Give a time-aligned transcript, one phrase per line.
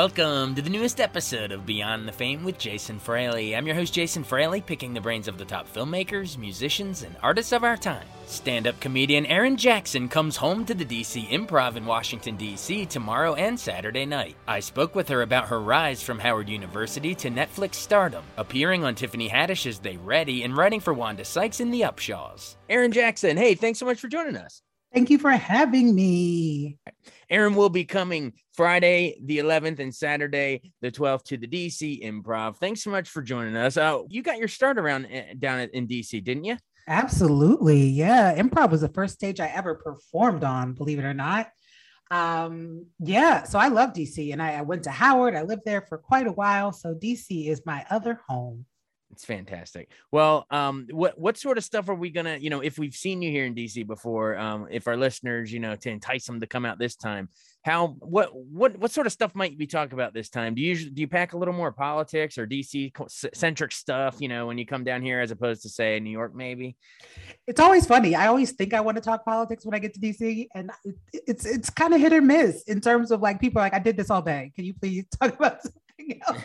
[0.00, 3.54] Welcome to the newest episode of Beyond the Fame with Jason Fraley.
[3.54, 7.52] I'm your host, Jason Fraley, picking the brains of the top filmmakers, musicians, and artists
[7.52, 8.06] of our time.
[8.24, 12.86] Stand up comedian Erin Jackson comes home to the DC Improv in Washington, D.C.
[12.86, 14.36] tomorrow and Saturday night.
[14.48, 18.94] I spoke with her about her rise from Howard University to Netflix stardom, appearing on
[18.94, 22.56] Tiffany Haddish's They Ready, and writing for Wanda Sykes in The Upshaws.
[22.70, 24.62] Erin Jackson, hey, thanks so much for joining us.
[24.94, 26.78] Thank you for having me.
[27.30, 32.56] Erin will be coming Friday the 11th and Saturday the 12th to the DC Improv.
[32.56, 33.76] Thanks so much for joining us.
[33.76, 36.56] Uh, you got your start around uh, down in DC, didn't you?
[36.88, 37.86] Absolutely.
[37.86, 38.34] Yeah.
[38.36, 41.48] Improv was the first stage I ever performed on, believe it or not.
[42.10, 43.44] Um, yeah.
[43.44, 45.36] So I love DC and I, I went to Howard.
[45.36, 46.72] I lived there for quite a while.
[46.72, 48.66] So DC is my other home.
[49.12, 49.90] It's fantastic.
[50.12, 53.22] Well, um, what what sort of stuff are we gonna, you know, if we've seen
[53.22, 56.46] you here in DC before, um, if our listeners, you know, to entice them to
[56.46, 57.28] come out this time,
[57.62, 60.54] how what what what sort of stuff might we talk about this time?
[60.54, 62.92] Do you usually do you pack a little more politics or DC
[63.34, 66.32] centric stuff, you know, when you come down here as opposed to say New York,
[66.34, 66.76] maybe?
[67.48, 68.14] It's always funny.
[68.14, 70.70] I always think I want to talk politics when I get to DC, and
[71.12, 73.96] it's it's kind of hit or miss in terms of like people like I did
[73.96, 74.52] this all day.
[74.54, 75.58] Can you please talk about
[76.26, 76.42] else?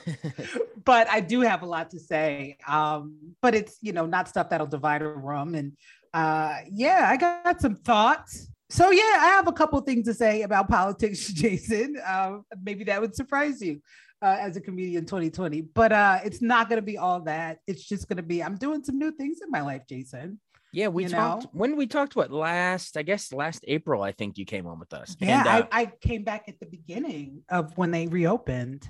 [0.84, 2.58] but I do have a lot to say.
[2.68, 5.56] Um, but it's you know not stuff that'll divide a room.
[5.56, 5.74] And
[6.14, 8.48] uh, yeah, I got some thoughts.
[8.70, 11.98] So yeah, I have a couple things to say about politics, Jason.
[12.06, 13.82] Uh, maybe that would surprise you.
[14.22, 17.84] Uh, as a comedian 2020 but uh it's not going to be all that it's
[17.84, 20.40] just going to be i'm doing some new things in my life jason
[20.76, 21.50] yeah, we talked know?
[21.54, 24.94] when we talked what last, I guess last April, I think you came on with
[24.94, 25.16] us.
[25.22, 28.86] Yeah, and, uh, I, I, came back at the beginning of when they reopened.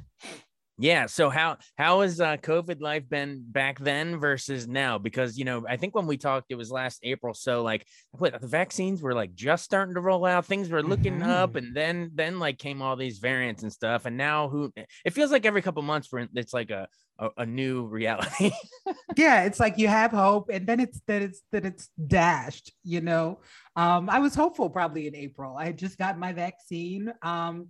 [0.78, 1.06] Yeah.
[1.06, 4.97] So how how has uh, COVID life been back then versus now?
[4.97, 7.34] Because you know, I think when we talked, it was last April.
[7.34, 10.46] So like, what the vaccines were like just starting to roll out.
[10.46, 11.30] Things were looking mm-hmm.
[11.30, 14.06] up, and then then like came all these variants and stuff.
[14.06, 14.72] And now who?
[15.06, 16.88] It feels like every couple months, for it's like a
[17.19, 18.52] a, a new reality.
[19.16, 22.74] yeah, it's like you have hope, and then it's that it's that it's dashed.
[22.84, 23.40] You know,
[23.75, 25.56] um, I was hopeful probably in April.
[25.58, 27.14] I had just got my vaccine.
[27.22, 27.69] Um,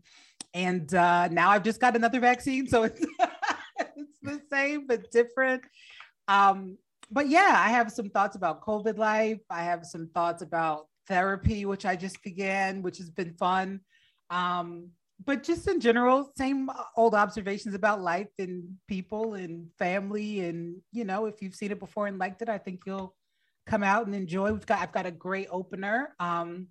[0.55, 3.01] and uh, now I've just got another vaccine, so it's
[3.79, 5.63] it's the same but different.
[6.29, 6.77] Um,
[7.11, 9.41] but yeah, I have some thoughts about COVID life.
[9.49, 13.81] I have some thoughts about therapy, which I just began, which has been fun.
[14.29, 14.91] Um,
[15.23, 20.39] but just in general, same old observations about life and people and family.
[20.45, 23.13] And you know, if you've seen it before and liked it, I think you'll
[23.67, 24.53] come out and enjoy.
[24.53, 26.15] We've got I've got a great opener.
[26.17, 26.67] Um,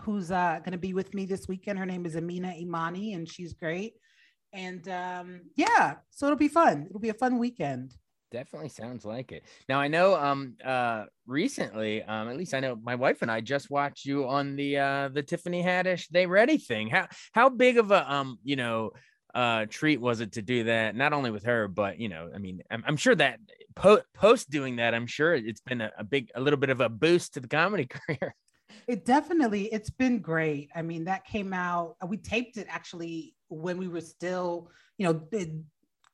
[0.00, 1.78] who's uh, going to be with me this weekend.
[1.78, 3.94] Her name is Amina Imani, and she's great.
[4.52, 6.86] And um, yeah, so it'll be fun.
[6.88, 7.94] It'll be a fun weekend.
[8.30, 9.44] Definitely sounds like it.
[9.68, 13.40] Now I know um uh recently, um at least I know my wife and I
[13.40, 16.88] just watched you on the uh the Tiffany Haddish They Ready thing.
[16.88, 18.90] How how big of a um you know
[19.34, 22.38] uh treat was it to do that not only with her but you know i
[22.38, 23.40] mean i'm, I'm sure that
[23.74, 26.80] po- post doing that i'm sure it's been a, a, big a little bit of
[26.80, 28.34] a boost to the comedy career
[28.86, 30.70] it definitely, it's been great.
[30.74, 35.46] I mean, that came out, we taped it actually when we were still, you know,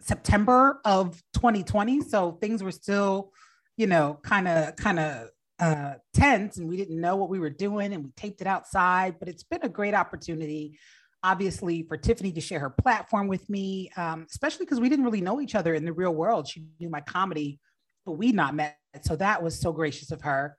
[0.01, 2.01] September of 2020.
[2.03, 3.33] So things were still,
[3.77, 7.51] you know, kind of, kind of uh, tense and we didn't know what we were
[7.51, 10.79] doing and we taped it outside, but it's been a great opportunity
[11.23, 15.21] obviously for Tiffany to share her platform with me, um, especially because we didn't really
[15.21, 16.49] know each other in the real world.
[16.49, 17.61] She knew my comedy,
[18.07, 18.79] but we not met.
[19.03, 20.57] So that was so gracious of her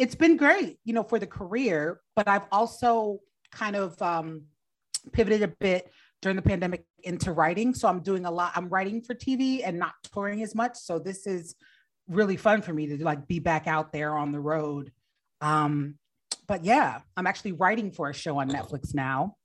[0.00, 3.20] it's been great, you know, for the career, but I've also
[3.52, 4.44] kind of um,
[5.12, 5.92] pivoted a bit
[6.22, 7.74] during the pandemic into writing.
[7.74, 10.76] So I'm doing a lot, I'm writing for TV and not touring as much.
[10.78, 11.54] So this is
[12.08, 14.90] really fun for me to like be back out there on the road.
[15.42, 15.96] Um,
[16.46, 19.36] but yeah, I'm actually writing for a show on Netflix now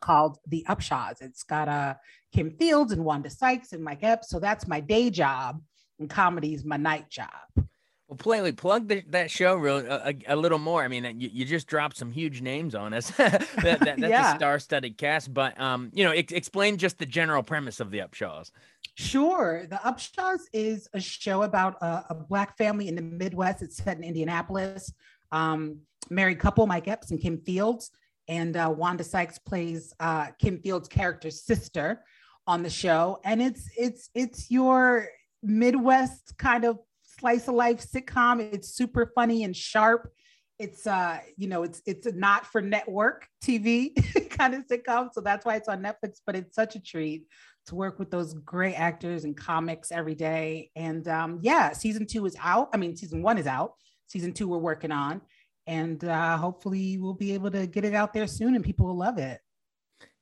[0.00, 1.20] called The Upshaws.
[1.20, 1.94] It's got uh,
[2.32, 4.30] Kim Fields and Wanda Sykes and Mike Epps.
[4.30, 5.60] So that's my day job,
[5.98, 7.66] and comedy is my night job.
[8.12, 10.84] Well, play plug the, that show real a, a, little more.
[10.84, 13.10] I mean, you, you just dropped some huge names on us.
[13.16, 14.34] that, that, that's yeah.
[14.34, 18.00] a star-studded cast, but um, you know, ex- explain just the general premise of the
[18.00, 18.50] Upshaws.
[18.96, 19.66] Sure.
[19.66, 23.62] The Upshaws is a show about a, a black family in the Midwest.
[23.62, 24.92] It's set in Indianapolis.
[25.30, 25.78] Um,
[26.10, 27.92] married couple, Mike Epps and Kim Fields,
[28.28, 32.04] and uh, Wanda Sykes plays uh, Kim Fields' character's sister
[32.46, 35.08] on the show, and it's it's it's your
[35.42, 36.78] Midwest kind of
[37.22, 38.40] slice of life sitcom.
[38.52, 40.10] It's super funny and sharp.
[40.58, 43.94] It's uh, you know, it's it's not for network TV
[44.30, 46.18] kind of sitcom, so that's why it's on Netflix.
[46.26, 47.26] But it's such a treat
[47.66, 50.70] to work with those great actors and comics every day.
[50.74, 52.70] And um, yeah, season two is out.
[52.74, 53.74] I mean, season one is out.
[54.08, 55.22] Season two we're working on,
[55.66, 58.98] and uh, hopefully we'll be able to get it out there soon, and people will
[58.98, 59.40] love it.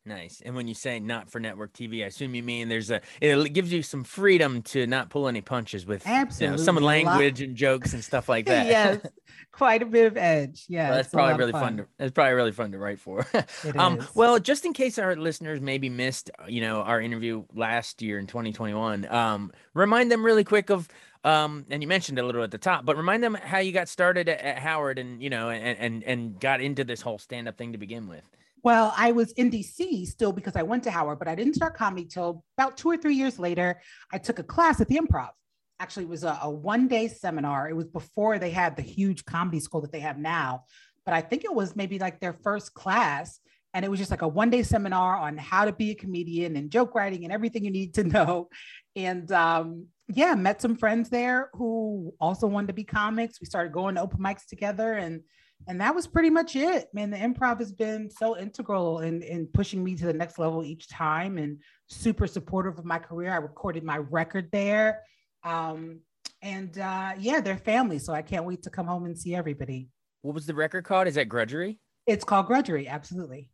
[0.07, 0.41] Nice.
[0.45, 3.53] And when you say not for network TV, I assume you mean there's a it
[3.53, 6.47] gives you some freedom to not pull any punches with Absolutely.
[6.47, 8.67] You know, some language and jokes and stuff like that.
[8.67, 9.01] yes,
[9.53, 10.65] quite a bit of edge.
[10.69, 11.63] Yeah, well, that's probably really fun.
[11.63, 11.77] fun.
[11.77, 11.87] to.
[11.99, 13.27] It's probably really fun to write for.
[13.77, 18.19] um, well, just in case our listeners maybe missed, you know, our interview last year
[18.19, 20.89] in 2021, um, remind them really quick of
[21.25, 23.89] um, and you mentioned a little at the top, but remind them how you got
[23.89, 27.49] started at, at Howard and you know and and and got into this whole stand
[27.49, 28.23] up thing to begin with.
[28.63, 31.77] Well, I was in DC still because I went to Howard, but I didn't start
[31.77, 33.81] comedy till about two or three years later.
[34.13, 35.31] I took a class at the improv.
[35.79, 37.71] Actually, it was a, a one day seminar.
[37.71, 40.65] It was before they had the huge comedy school that they have now,
[41.07, 43.41] but I think it was maybe like their first class.
[43.73, 46.57] And it was just like a one day seminar on how to be a comedian
[46.57, 48.49] and joke writing and everything you need to know.
[48.95, 53.41] And um, yeah, met some friends there who also wanted to be comics.
[53.41, 55.23] We started going to open mics together and
[55.69, 59.47] and that was pretty much it man the improv has been so integral in in
[59.47, 61.59] pushing me to the next level each time and
[61.89, 65.03] super supportive of my career i recorded my record there
[65.45, 66.01] um,
[66.43, 69.89] and uh, yeah they're family so i can't wait to come home and see everybody
[70.23, 73.51] what was the record called is that grudgery it's called grudgery absolutely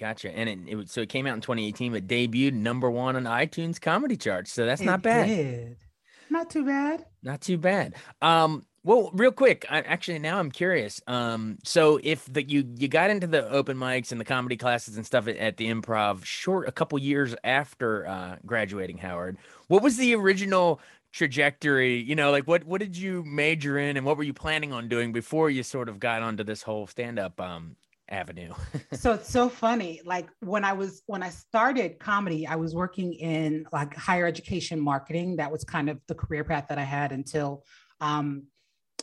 [0.00, 0.34] Gotcha.
[0.34, 3.80] And it, it so it came out in 2018, but debuted number one on iTunes
[3.80, 4.52] comedy charts.
[4.52, 5.26] So that's it not bad.
[5.26, 5.76] Did.
[6.30, 7.04] Not too bad.
[7.22, 7.94] Not too bad.
[8.22, 11.00] Um, well, real quick, I, actually now I'm curious.
[11.06, 14.96] Um, so if the you you got into the open mics and the comedy classes
[14.96, 19.38] and stuff at, at the improv short a couple years after uh, graduating Howard,
[19.68, 20.80] what was the original
[21.12, 22.00] trajectory?
[22.00, 24.88] You know, like what what did you major in and what were you planning on
[24.88, 27.76] doing before you sort of got onto this whole stand up um,
[28.08, 28.52] avenue?
[28.94, 30.00] so it's so funny.
[30.04, 34.80] Like when I was when I started comedy, I was working in like higher education
[34.80, 35.36] marketing.
[35.36, 37.62] That was kind of the career path that I had until
[38.00, 38.48] um,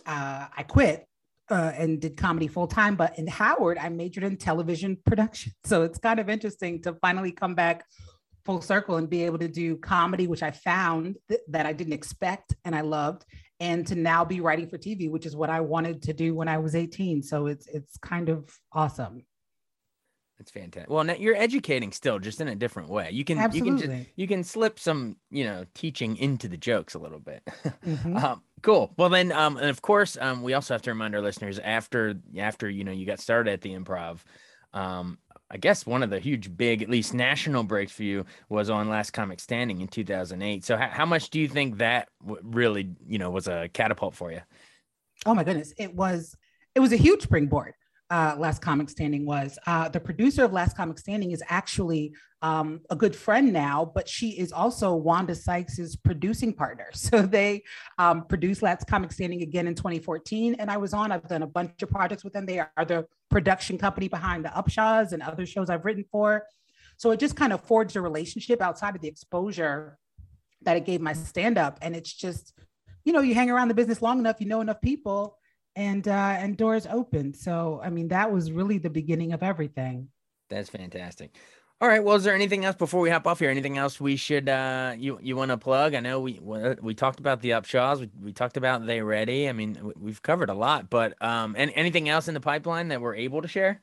[0.06, 1.06] uh, I quit
[1.50, 2.96] uh, and did comedy full time.
[2.96, 5.54] But in Howard, I majored in television production.
[5.66, 7.86] So it's kind of interesting to finally come back
[8.46, 11.94] full circle and be able to do comedy, which I found th- that I didn't
[11.94, 13.26] expect and I loved,
[13.60, 16.48] and to now be writing for TV, which is what I wanted to do when
[16.48, 17.22] I was 18.
[17.22, 19.24] So it's it's kind of awesome.
[20.40, 20.90] That's fantastic.
[20.90, 23.10] Well, now you're educating still, just in a different way.
[23.12, 23.72] You can Absolutely.
[23.72, 27.20] you can just you can slip some you know teaching into the jokes a little
[27.20, 27.44] bit.
[27.86, 28.16] Mm-hmm.
[28.26, 28.94] um, cool.
[28.98, 32.16] Well, then, um, and of course, um, we also have to remind our listeners after
[32.38, 34.20] after you know you got started at the improv,
[34.74, 35.18] um,
[35.52, 38.88] I guess one of the huge, big, at least national breaks for you was on
[38.88, 40.64] Last Comic Standing in 2008.
[40.64, 44.16] So, how, how much do you think that w- really, you know, was a catapult
[44.16, 44.42] for you?
[45.26, 46.38] Oh my goodness, it was
[46.76, 47.74] it was a huge springboard
[48.10, 49.58] uh, Last Comic Standing was.
[49.68, 54.08] Uh, the producer of Last Comic Standing is actually um, a good friend now, but
[54.08, 56.88] she is also Wanda Sykes's producing partner.
[57.10, 57.64] So they
[57.98, 61.12] um, produced Last Comic Standing again in 2014, and I was on.
[61.12, 62.46] I've done a bunch of projects with them.
[62.46, 66.46] They are the production company behind the Upshaws and other shows I've written for.
[66.98, 69.98] So it just kind of forged a relationship outside of the exposure
[70.64, 71.80] that it gave my stand up.
[71.82, 72.54] And it's just,
[73.06, 75.38] you know, you hang around the business long enough, you know enough people
[75.76, 77.36] and uh, and doors opened.
[77.36, 80.10] So I mean, that was really the beginning of everything.
[80.50, 81.36] That's fantastic.
[81.82, 82.04] All right.
[82.04, 83.50] Well, is there anything else before we hop off here?
[83.50, 85.96] Anything else we should uh you you want to plug?
[85.96, 86.40] I know we
[86.82, 88.02] we talked about the upshaws.
[88.02, 89.48] We, we talked about they ready.
[89.48, 93.00] I mean, we've covered a lot, but um, and anything else in the pipeline that
[93.00, 93.82] we're able to share?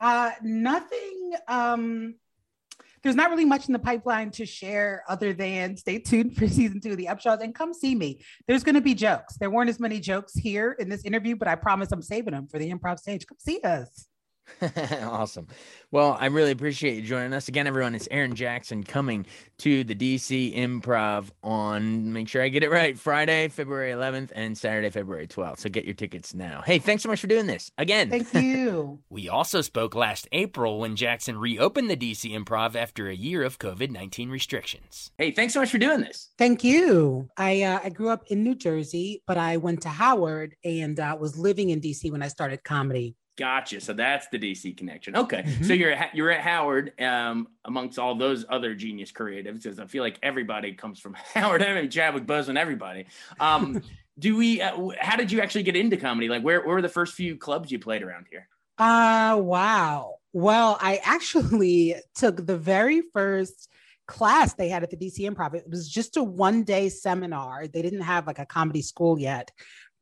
[0.00, 1.34] Uh, nothing.
[1.46, 2.16] Um,
[3.02, 6.80] there's not really much in the pipeline to share other than stay tuned for season
[6.80, 8.20] two of the Upshaws and come see me.
[8.46, 9.36] There's going to be jokes.
[9.36, 12.46] There weren't as many jokes here in this interview, but I promise I'm saving them
[12.46, 13.26] for the improv stage.
[13.26, 14.06] Come see us.
[15.02, 15.46] awesome.
[15.90, 17.94] Well, I really appreciate you joining us again, everyone.
[17.94, 19.24] It's Erin Jackson coming
[19.58, 24.56] to the DC Improv on, make sure I get it right, Friday, February 11th and
[24.56, 25.60] Saturday, February 12th.
[25.60, 26.62] So get your tickets now.
[26.64, 28.10] Hey, thanks so much for doing this again.
[28.10, 28.98] Thank you.
[29.10, 33.58] we also spoke last April when Jackson reopened the DC Improv after a year of
[33.58, 35.10] COVID 19 restrictions.
[35.16, 36.30] Hey, thanks so much for doing this.
[36.36, 37.28] Thank you.
[37.36, 41.16] I uh, I grew up in New Jersey, but I went to Howard and uh,
[41.18, 43.16] was living in DC when I started comedy.
[43.38, 43.80] Gotcha.
[43.80, 45.16] So that's the DC connection.
[45.16, 45.42] Okay.
[45.42, 45.64] Mm-hmm.
[45.64, 49.86] So you're at, you're at Howard um, amongst all those other genius creatives because I
[49.86, 51.62] feel like everybody comes from Howard.
[51.62, 53.06] I mean, Chadwick Boseman, everybody.
[53.38, 53.80] Um,
[54.18, 54.60] do we?
[54.60, 56.28] Uh, how did you actually get into comedy?
[56.28, 58.48] Like, where, where were the first few clubs you played around here?
[58.76, 60.16] Uh wow.
[60.32, 63.68] Well, I actually took the very first
[64.06, 65.54] class they had at the DC Improv.
[65.54, 67.68] It was just a one day seminar.
[67.68, 69.50] They didn't have like a comedy school yet,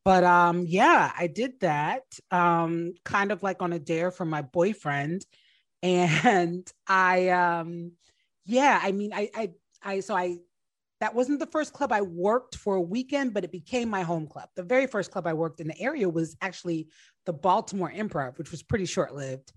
[0.06, 4.40] but um yeah i did that um kind of like on a dare from my
[4.40, 5.26] boyfriend.
[5.82, 7.92] And i um
[8.46, 9.50] yeah i mean i i
[9.82, 10.38] i so i
[11.00, 14.26] that wasn't the first club i worked for a weekend but it became my home
[14.26, 14.48] club.
[14.56, 16.88] The very first club i worked in the area was actually
[17.26, 19.52] the baltimore improv which was pretty short lived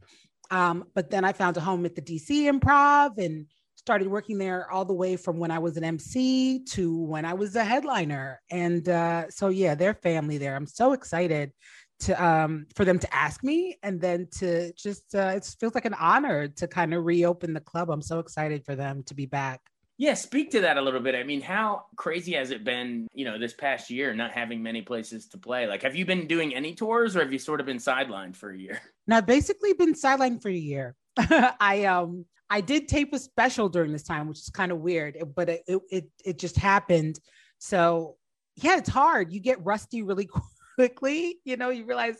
[0.51, 3.47] um, but then i found a home at the dc improv and
[3.79, 7.33] started working there all the way from when I was an MC to when I
[7.33, 8.41] was a headliner.
[8.51, 10.55] And uh, so, yeah, they're family there.
[10.55, 11.53] I'm so excited
[12.01, 15.85] to um, for them to ask me and then to just uh, it feels like
[15.85, 17.89] an honor to kind of reopen the club.
[17.89, 19.61] I'm so excited for them to be back.
[19.97, 21.15] Yeah, speak to that a little bit.
[21.15, 24.81] I mean, how crazy has it been, you know, this past year not having many
[24.81, 25.67] places to play?
[25.67, 28.49] Like, have you been doing any tours or have you sort of been sidelined for
[28.51, 28.79] a year?
[29.07, 30.95] No, I've basically been sidelined for a year.
[31.17, 35.17] I um I did tape a special during this time, which is kind of weird,
[35.35, 37.19] but it, it it just happened.
[37.59, 38.17] So
[38.55, 39.31] yeah, it's hard.
[39.31, 40.27] You get rusty really
[40.75, 41.39] quickly.
[41.43, 42.17] You know, you realize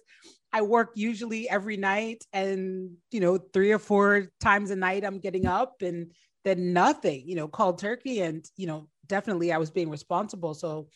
[0.53, 5.19] I work usually every night, and you know, three or four times a night I'm
[5.19, 6.11] getting up, and
[6.45, 7.23] then nothing.
[7.25, 10.53] You know, called turkey, and you know, definitely I was being responsible.
[10.53, 10.87] So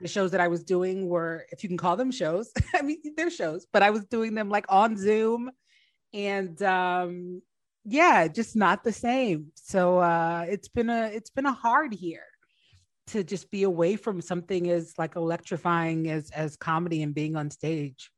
[0.00, 2.98] the shows that I was doing were, if you can call them shows, I mean,
[3.16, 5.50] they're shows, but I was doing them like on Zoom
[6.12, 7.40] and um
[7.84, 9.52] yeah, just not the same.
[9.54, 12.22] So uh, it's been a it's been a hard year
[13.08, 17.50] to just be away from something as like electrifying as as comedy and being on
[17.50, 18.10] stage.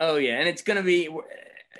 [0.00, 1.08] Oh yeah, and it's gonna be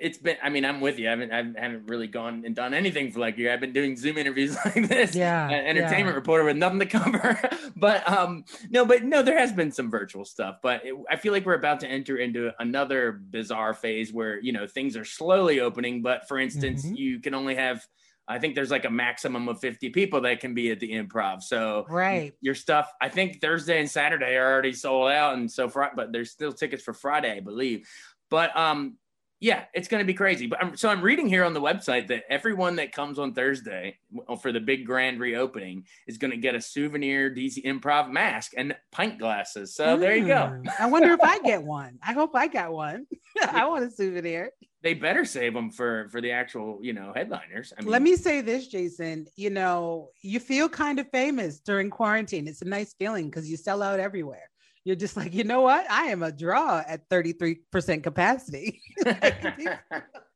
[0.00, 2.74] it's been i mean i'm with you i haven't i haven't really gone and done
[2.74, 6.08] anything for like a year i've been doing zoom interviews like this yeah uh, entertainment
[6.08, 6.14] yeah.
[6.14, 7.38] reporter with nothing to cover
[7.76, 11.32] but um no but no there has been some virtual stuff but it, i feel
[11.32, 15.60] like we're about to enter into another bizarre phase where you know things are slowly
[15.60, 16.94] opening but for instance mm-hmm.
[16.94, 17.86] you can only have
[18.28, 21.42] I think there's like a maximum of 50 people that can be at the improv.
[21.42, 22.90] So right, your stuff.
[23.00, 26.52] I think Thursday and Saturday are already sold out, and so far, but there's still
[26.52, 27.88] tickets for Friday, I believe.
[28.30, 28.96] But um,
[29.42, 30.46] yeah, it's going to be crazy.
[30.46, 33.98] But I'm, so I'm reading here on the website that everyone that comes on Thursday
[34.40, 38.76] for the big grand reopening is going to get a souvenir DC Improv mask and
[38.92, 39.74] pint glasses.
[39.74, 40.46] So mm, there you go.
[40.46, 40.68] Hmm.
[40.78, 41.98] I wonder if I get one.
[42.06, 43.06] I hope I got one.
[43.50, 44.52] I want a souvenir.
[44.80, 47.72] They better save them for for the actual, you know, headliners.
[47.76, 49.26] I mean, Let me say this, Jason.
[49.34, 52.46] You know, you feel kind of famous during quarantine.
[52.46, 54.51] It's a nice feeling because you sell out everywhere
[54.84, 55.88] you're just like, you know what?
[55.90, 58.80] I am a draw at 33% capacity.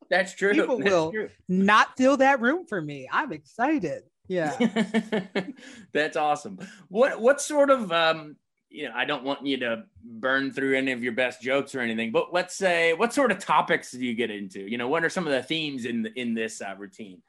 [0.09, 0.53] That's true.
[0.53, 1.31] People That's will true.
[1.49, 3.09] not fill that room for me.
[3.11, 4.05] I'm excited.
[4.29, 4.57] Yeah.
[5.93, 6.59] That's awesome.
[6.89, 8.37] What what sort of um
[8.69, 11.81] you know, I don't want you to burn through any of your best jokes or
[11.81, 14.61] anything, but let's say what sort of topics do you get into?
[14.61, 17.23] You know, what are some of the themes in in this uh, routine?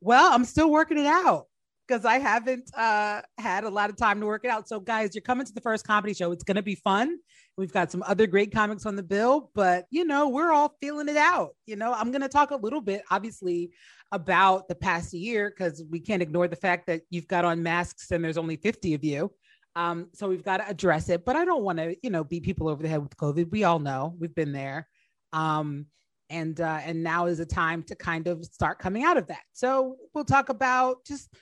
[0.00, 1.48] Well, I'm still working it out
[1.88, 4.68] because I haven't uh, had a lot of time to work it out.
[4.68, 6.32] So, guys, you're coming to the first comedy show.
[6.32, 7.18] It's going to be fun.
[7.56, 11.08] We've got some other great comics on the bill, but you know, we're all feeling
[11.08, 11.56] it out.
[11.66, 13.70] You know, I'm going to talk a little bit, obviously,
[14.12, 18.10] about the past year because we can't ignore the fact that you've got on masks
[18.10, 19.32] and there's only 50 of you.
[19.74, 22.42] Um, so we've got to address it, but I don't want to, you know, beat
[22.42, 23.50] people over the head with COVID.
[23.50, 24.88] We all know we've been there.
[25.32, 25.86] Um,
[26.30, 29.42] and uh, and now is a time to kind of start coming out of that.
[29.54, 31.32] So we'll talk about just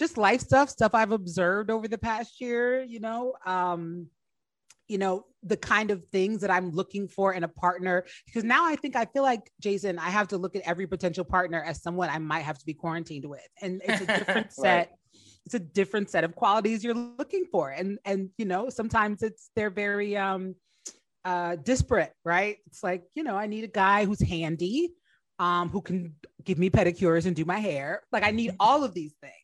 [0.00, 4.06] just life stuff, stuff I've observed over the past year, you know, um,
[4.88, 8.06] you know, the kind of things that I'm looking for in a partner.
[8.24, 11.22] Because now I think I feel like, Jason, I have to look at every potential
[11.22, 13.46] partner as someone I might have to be quarantined with.
[13.60, 14.64] And it's a different set.
[14.64, 14.88] right.
[15.44, 17.70] It's a different set of qualities you're looking for.
[17.70, 20.54] And and you know, sometimes it's they're very um
[21.24, 22.56] uh disparate, right?
[22.66, 24.92] It's like, you know, I need a guy who's handy,
[25.38, 26.14] um, who can
[26.44, 28.02] give me pedicures and do my hair.
[28.12, 29.39] Like I need all of these things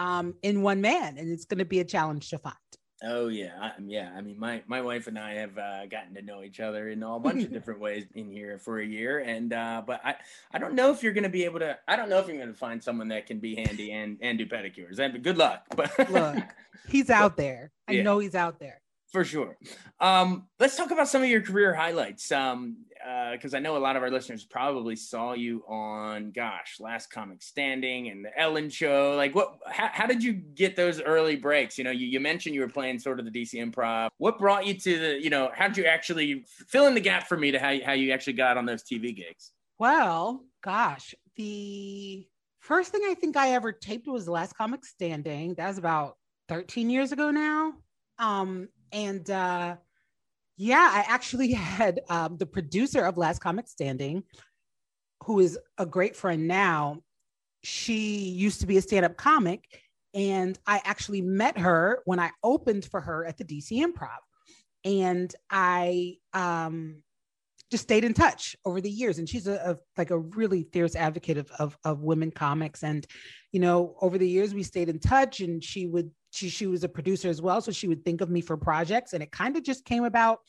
[0.00, 2.56] um, in one man, and it's going to be a challenge to find.
[3.02, 4.10] Oh yeah, I, yeah.
[4.14, 7.02] I mean, my my wife and I have uh, gotten to know each other in
[7.02, 10.16] a bunch of different ways in here for a year, and uh, but I
[10.52, 11.78] I don't know if you're going to be able to.
[11.86, 14.38] I don't know if you're going to find someone that can be handy and and
[14.38, 14.98] do pedicures.
[14.98, 15.64] And good luck.
[15.74, 16.36] But look,
[16.88, 17.70] he's out there.
[17.88, 18.02] I yeah.
[18.02, 18.80] know he's out there
[19.12, 19.56] for sure.
[20.00, 22.30] Um, let's talk about some of your career highlights.
[22.30, 22.84] Um,
[23.32, 27.10] because uh, I know a lot of our listeners probably saw you on, gosh, Last
[27.10, 29.14] Comic Standing and the Ellen Show.
[29.16, 29.58] Like, what?
[29.66, 31.78] How, how did you get those early breaks?
[31.78, 34.10] You know, you, you mentioned you were playing sort of the DC Improv.
[34.18, 35.22] What brought you to the?
[35.22, 37.92] You know, how did you actually fill in the gap for me to how how
[37.92, 39.52] you actually got on those TV gigs?
[39.78, 42.26] Well, gosh, the
[42.60, 45.54] first thing I think I ever taped was Last Comic Standing.
[45.54, 46.16] That was about
[46.48, 47.72] 13 years ago now.
[48.18, 49.76] Um, and uh,
[50.56, 54.22] yeah, I actually had um, the producer of Last Comic Standing,
[55.24, 56.98] who is a great friend now.
[57.62, 59.64] She used to be a stand up comic.
[60.12, 64.18] And I actually met her when I opened for her at the DC Improv.
[64.84, 67.02] And I um,
[67.70, 69.18] just stayed in touch over the years.
[69.18, 72.82] And she's a, a like a really fierce advocate of, of, of women comics.
[72.82, 73.06] And,
[73.52, 76.84] you know, over the years we stayed in touch and she would she she was
[76.84, 79.56] a producer as well, so she would think of me for projects, and it kind
[79.56, 80.40] of just came about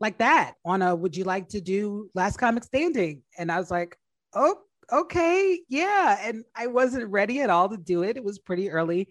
[0.00, 3.22] like that on a would you like to do last comic standing?
[3.38, 3.96] And i was like
[4.34, 4.56] oh
[4.92, 6.18] okay yeah.
[6.22, 8.16] And i wasn't ready at all to do it.
[8.16, 9.08] It was pretty early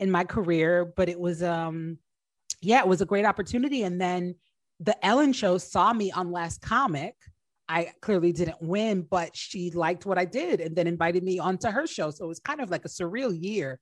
[0.00, 1.98] in my career but it was um
[2.60, 3.82] yeah it was a great opportunity.
[3.82, 4.34] And then
[4.80, 7.14] the ellen show saw me on last comic.
[7.68, 11.68] I clearly didn't win but she liked what i did and then invited me onto
[11.68, 12.10] her show.
[12.10, 13.78] So it was kind of like a surreal year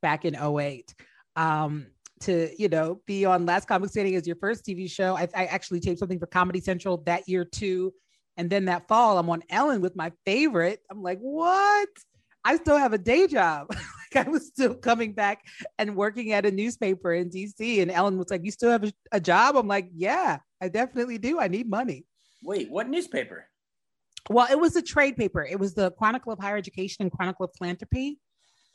[0.00, 0.94] back in 08
[1.36, 1.86] um,
[2.20, 5.16] to you know be on Last Comic Standing as your first TV show.
[5.16, 7.92] I, I, actually taped something for Comedy Central that year too,
[8.36, 10.80] and then that fall I'm on Ellen with my favorite.
[10.90, 11.88] I'm like, what?
[12.44, 13.68] I still have a day job.
[14.14, 15.44] like I was still coming back
[15.78, 18.92] and working at a newspaper in DC, and Ellen was like, "You still have a,
[19.12, 21.38] a job?" I'm like, "Yeah, I definitely do.
[21.40, 22.04] I need money."
[22.42, 23.46] Wait, what newspaper?
[24.28, 25.44] Well, it was a trade paper.
[25.44, 28.18] It was the Chronicle of Higher Education and Chronicle of Philanthropy.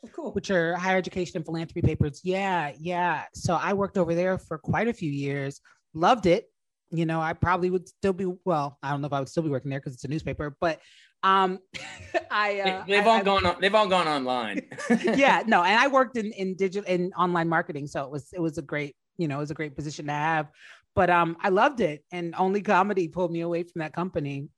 [0.06, 0.32] Oh, cool.
[0.32, 2.20] Which are higher education and philanthropy papers.
[2.24, 3.24] Yeah, yeah.
[3.34, 5.60] So I worked over there for quite a few years.
[5.94, 6.46] Loved it.
[6.90, 8.78] You know, I probably would still be well.
[8.82, 10.80] I don't know if I would still be working there because it's a newspaper, but
[11.22, 11.58] um,
[12.30, 13.56] I uh, they, have all I, gone on.
[13.60, 14.62] They've all gone online.
[15.02, 18.40] yeah, no, and I worked in in digital in online marketing, so it was it
[18.40, 20.48] was a great you know it was a great position to have.
[20.94, 24.48] But um, I loved it, and only comedy pulled me away from that company.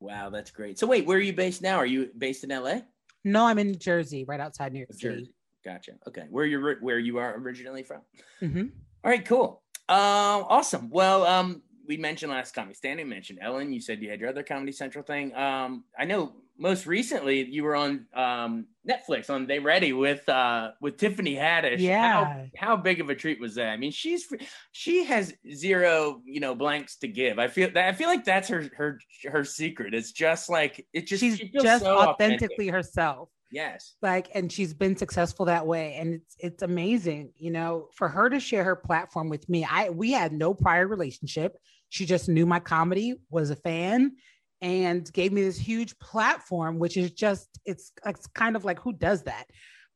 [0.00, 0.78] Wow, that's great.
[0.78, 1.76] So wait, where are you based now?
[1.76, 2.80] Are you based in LA?
[3.24, 5.14] No, I'm in Jersey, right outside New York City.
[5.16, 5.34] Jersey.
[5.64, 5.92] Gotcha.
[6.06, 8.02] Okay, where you where you are originally from?
[8.42, 8.66] Mm-hmm.
[9.02, 9.62] All right, cool.
[9.88, 10.90] Um, awesome.
[10.90, 13.08] Well, um, we mentioned last comedy standing.
[13.08, 13.72] Mentioned Ellen.
[13.72, 15.34] You said you had your other Comedy Central thing.
[15.34, 20.70] Um, I know most recently you were on um, Netflix on They Ready with uh,
[20.80, 21.80] with Tiffany Haddish.
[21.80, 22.24] Yeah.
[22.24, 23.70] How, how, big of a treat was that?
[23.70, 24.32] I mean, she's
[24.72, 27.38] she has zero you know blanks to give.
[27.38, 29.94] I feel that I feel like that's her her her secret.
[29.94, 32.74] It's just like it just she's she just so authentically authentic.
[32.74, 33.28] herself.
[33.54, 33.94] Yes.
[34.02, 35.94] Like, and she's been successful that way.
[35.94, 39.64] And it's it's amazing, you know, for her to share her platform with me.
[39.64, 41.56] I we had no prior relationship.
[41.88, 44.16] She just knew my comedy, was a fan,
[44.60, 48.92] and gave me this huge platform, which is just it's it's kind of like who
[48.92, 49.44] does that?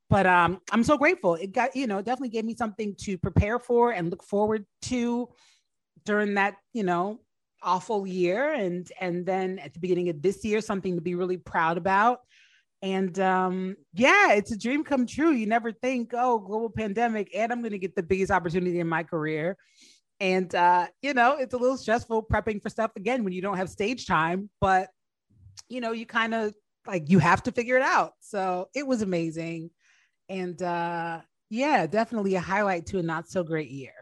[0.08, 1.34] But um, I'm so grateful.
[1.34, 5.30] It got you know definitely gave me something to prepare for and look forward to
[6.04, 7.18] during that you know
[7.60, 11.38] awful year, and and then at the beginning of this year, something to be really
[11.38, 12.20] proud about.
[12.80, 15.32] And um, yeah, it's a dream come true.
[15.32, 18.88] You never think, oh, global pandemic, and I'm going to get the biggest opportunity in
[18.88, 19.56] my career.
[20.20, 23.56] And uh, you know, it's a little stressful prepping for stuff again when you don't
[23.56, 24.88] have stage time, but
[25.68, 26.54] you know, you kind of
[26.86, 28.12] like you have to figure it out.
[28.20, 29.70] So it was amazing.
[30.28, 33.92] And uh yeah, definitely a highlight to a not so great year.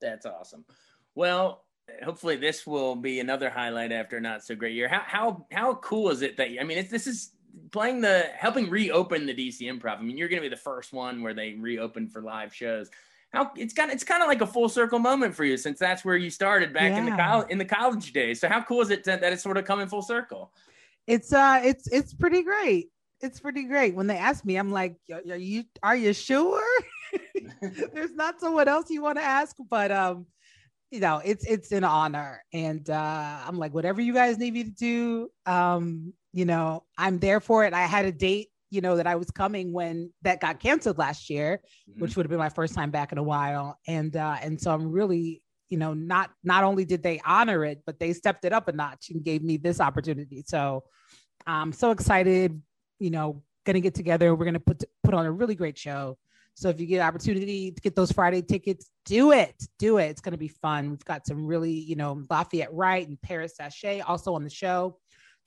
[0.00, 0.64] That's awesome.
[1.14, 1.64] Well,
[2.04, 4.88] hopefully this will be another highlight after not so great year.
[4.88, 7.32] How how how cool is it that I mean, it's, this is
[7.70, 9.98] playing the helping reopen the DC Improv.
[9.98, 12.90] I mean, you're going to be the first one where they reopen for live shows
[13.30, 15.78] how it's kind of it's kind of like a full circle moment for you since
[15.78, 16.98] that's where you started back yeah.
[16.98, 18.40] in the college in the college days.
[18.40, 20.52] So how cool is it that, that it's sort of coming full circle?
[21.06, 22.88] It's uh it's it's pretty great.
[23.20, 23.94] It's pretty great.
[23.94, 26.64] When they ask me, I'm like, are you are you sure?
[27.92, 30.26] There's not someone else you want to ask, but um,
[30.90, 32.42] you know, it's it's an honor.
[32.52, 37.18] And uh I'm like, whatever you guys need me to do, um, you know, I'm
[37.18, 37.74] there for it.
[37.74, 41.30] I had a date you know, that I was coming when that got canceled last
[41.30, 42.00] year, mm-hmm.
[42.00, 43.78] which would have been my first time back in a while.
[43.86, 47.82] And uh, and so I'm really, you know, not not only did they honor it,
[47.86, 50.44] but they stepped it up a notch and gave me this opportunity.
[50.46, 50.84] So
[51.46, 52.60] I'm so excited,
[52.98, 54.34] you know, gonna get together.
[54.34, 56.18] We're gonna put put on a really great show.
[56.58, 59.54] So if you get opportunity to get those Friday tickets, do it.
[59.78, 60.06] Do it.
[60.06, 60.90] It's going to be fun.
[60.90, 64.98] We've got some really, you know, Lafayette Wright and Paris Sashay also on the show,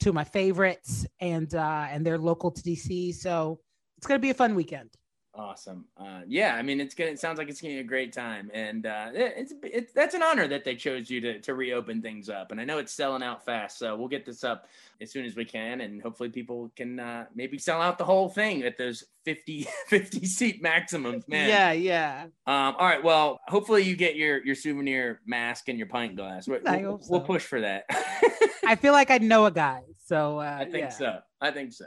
[0.02, 3.14] two of my favorites, and uh, and they're local to DC.
[3.16, 3.60] So
[3.98, 4.90] it's going to be a fun weekend.
[5.34, 5.86] Awesome.
[5.98, 7.12] Uh, yeah, I mean, it's gonna.
[7.12, 10.22] It sounds like it's gonna be a great time, and uh, it's it's that's an
[10.22, 12.52] honor that they chose you to to reopen things up.
[12.52, 14.68] And I know it's selling out fast, so we'll get this up
[15.00, 18.28] as soon as we can, and hopefully people can uh, maybe sell out the whole
[18.28, 21.26] thing at those 50, 50 seat maximums.
[21.30, 21.48] Man.
[21.48, 22.24] Yeah, yeah.
[22.46, 23.02] Um, all right.
[23.02, 26.46] Well, hopefully you get your your souvenir mask and your pint glass.
[26.46, 27.12] We'll, I hope so.
[27.12, 27.86] we'll push for that.
[28.66, 30.90] I feel like I know a guy, so uh, I think yeah.
[30.90, 31.20] so.
[31.40, 31.86] I think so.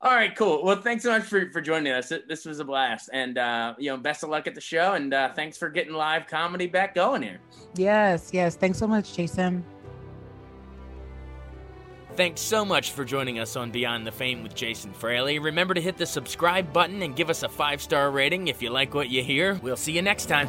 [0.00, 0.62] All right, cool.
[0.62, 2.12] Well, thanks so much for, for joining us.
[2.28, 5.12] This was a blast, and uh, you know, best of luck at the show, and
[5.12, 7.40] uh, thanks for getting live comedy back going here.
[7.74, 8.54] Yes, yes.
[8.54, 9.64] Thanks so much, Jason.
[12.14, 15.40] Thanks so much for joining us on Beyond the Fame with Jason Fraley.
[15.40, 18.70] Remember to hit the subscribe button and give us a five star rating if you
[18.70, 19.54] like what you hear.
[19.62, 20.48] We'll see you next time.